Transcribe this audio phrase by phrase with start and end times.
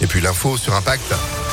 [0.00, 1.43] Et puis l'info sur Impact.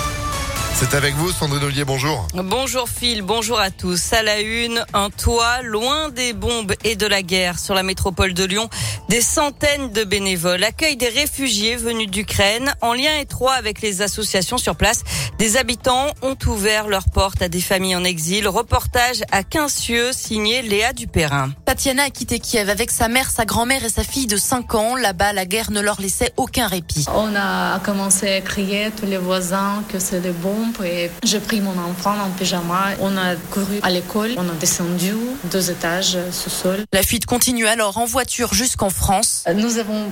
[0.74, 2.28] C'est avec vous, Sandrine Ollier, bonjour.
[2.34, 4.14] Bonjour Phil, bonjour à tous.
[4.14, 8.34] À la une, un toit loin des bombes et de la guerre sur la métropole
[8.34, 8.68] de Lyon.
[9.08, 14.58] Des centaines de bénévoles accueillent des réfugiés venus d'Ukraine en lien étroit avec les associations
[14.58, 15.04] sur place.
[15.38, 18.48] Des habitants ont ouvert leurs portes à des familles en exil.
[18.48, 21.52] Reportage à Quincieux, signé Léa Dupérin.
[21.66, 24.96] Tatiana a quitté Kiev avec sa mère, sa grand-mère et sa fille de 5 ans.
[24.96, 27.06] Là-bas, la guerre ne leur laissait aucun répit.
[27.14, 31.62] On a commencé à crier tous les voisins que c'est des bombes et j'ai pris
[31.62, 32.92] mon enfant en pyjama.
[33.00, 35.14] On a couru à l'école, on a descendu
[35.52, 36.86] deux étages sous-sol.
[36.94, 39.44] La fuite continue alors en voiture jusqu'en France.
[39.56, 40.12] Nous avons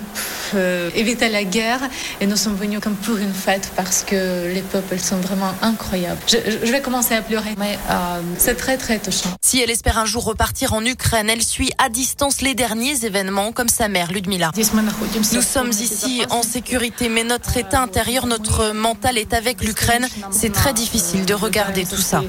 [0.56, 1.82] euh, évité la guerre
[2.22, 6.20] et nous sommes venus comme pour une fête parce que les peuples sont vraiment incroyables.
[6.28, 9.30] Je, je vais commencer à pleurer, mais euh, c'est très très touchant.
[9.42, 13.52] Si elle espère un jour repartir en Ukraine, elle suit à distance les derniers événements
[13.52, 14.52] comme sa mère Ludmila.
[15.34, 20.08] Nous sommes ici en sécurité, mais notre état intérieur, notre mental est avec l'Ukraine.
[20.32, 22.22] C'est très difficile de regarder tout ça.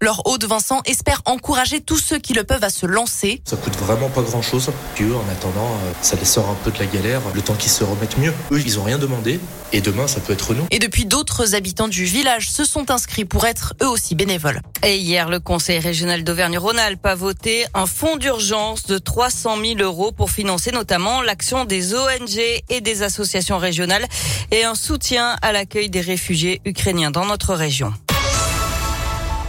[0.00, 3.42] Leur hôte Vincent espère encourager tous ceux qui le peuvent à se lancer.
[3.44, 4.70] Ça coûte vraiment pas grand chose.
[4.94, 7.54] Puis eux, en attendant, euh, ça les sort un peu de la galère, le temps
[7.54, 8.32] qu'ils se remettent mieux.
[8.50, 9.40] Eux, ils ont rien demandé.
[9.74, 10.66] Et demain, ça peut être nous.
[10.70, 14.60] Et depuis, d'autres habitants du village se sont inscrits pour être eux aussi bénévoles.
[14.84, 20.12] Et hier, le Conseil régional d'Auvergne-Rhône-Alpes a voté un fonds d'urgence de 300 000 euros
[20.12, 24.06] pour financer notamment l'action des ONG et des associations régionales
[24.50, 27.94] et un soutien à l'accueil des réfugiés ukrainiens dans notre région.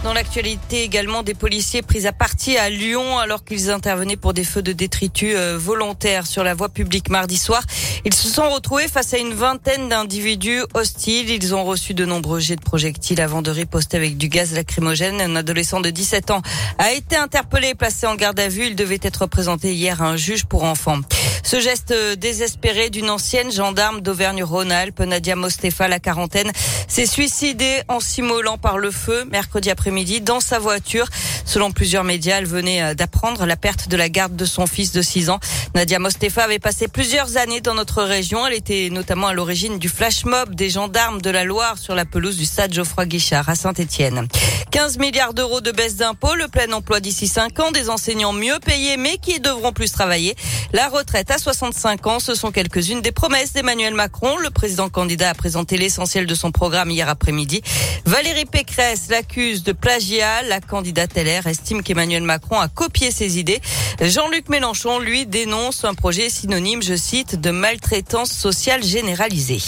[0.04, 4.44] Dans l'actualité également, des policiers pris à partie à Lyon alors qu'ils intervenaient pour des
[4.44, 7.64] feux de détritus euh, volontaires sur la voie publique mardi soir.
[8.04, 11.30] Ils se sont retrouvés face à une vingtaine d'individus hostiles.
[11.30, 15.22] Ils ont reçu de nombreux jets de projectiles avant de riposter avec du gaz lacrymogène.
[15.22, 16.42] Un adolescent de 17 ans
[16.80, 18.68] a été interpellé et placé en garde à vue.
[18.68, 21.00] Il devait être présenté hier à un juge pour enfants.
[21.44, 26.52] Ce geste désespéré d'une ancienne gendarme d'Auvergne-Rhône-Alpes, Nadia Mostefa, la quarantaine,
[26.88, 31.08] s'est suicidée en s'immolant par le feu mercredi après-midi dans sa voiture.
[31.46, 35.02] Selon plusieurs médias, elle venait d'apprendre la perte de la garde de son fils de
[35.02, 35.40] 6 ans.
[35.76, 38.48] Nadia Mostefa avait passé plusieurs années dans notre région.
[38.48, 42.06] Elle était notamment à l'origine du flash mob des gendarmes de la Loire sur la
[42.06, 44.28] pelouse du stade Geoffroy Guichard à Saint-Etienne.
[44.72, 48.58] 15 milliards d'euros de baisse d'impôts, le plein emploi d'ici 5 ans, des enseignants mieux
[48.66, 50.36] payés mais qui devront plus travailler.
[50.72, 54.38] La retraite à 65 ans, ce sont quelques-unes des promesses d'Emmanuel Macron.
[54.38, 57.62] Le président candidat a présenté l'essentiel de son programme hier après-midi.
[58.06, 60.44] Valérie Pécresse l'accuse de plagiat.
[60.44, 63.60] La candidate LR estime qu'Emmanuel Macron a copié ses idées.
[64.02, 69.60] Jean-Luc Mélenchon, lui, dénonce un projet synonyme, je cite, de maltraitance sociale généralisée.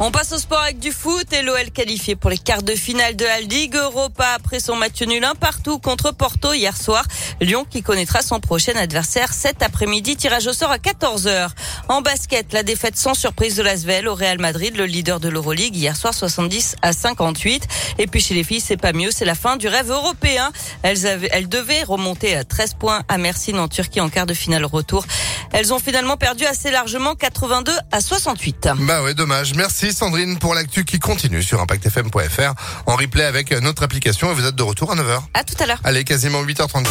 [0.00, 3.14] On passe au sport avec du foot et l'OL qualifié pour les quarts de finale
[3.14, 7.04] de la Ligue Europa après son match nul un partout contre Porto hier soir.
[7.40, 10.16] Lyon qui connaîtra son prochain adversaire cet après-midi.
[10.16, 11.48] Tirage au sort à 14h.
[11.88, 15.76] En basket, la défaite sans surprise de l'Asvel au Real Madrid, le leader de l'Euroleague
[15.76, 17.68] hier soir 70 à 58.
[17.98, 20.50] Et puis chez les filles, c'est pas mieux, c'est la fin du rêve européen.
[20.82, 24.34] Elles, avaient, elles devaient remonter à 13 points à Mersin en Turquie en quart de
[24.34, 25.06] finale retour.
[25.52, 28.70] Elles ont finalement perdu assez largement 82 à 68.
[28.80, 29.54] Bah ouais, dommage.
[29.54, 32.52] Merci Sandrine pour l'actu qui continue sur impactfm.fr
[32.86, 35.20] en replay avec notre application et vous êtes de retour à 9h.
[35.34, 35.80] À tout à l'heure.
[35.84, 36.84] Allez, quasiment 8h34.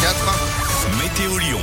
[1.02, 1.53] Météolion.fr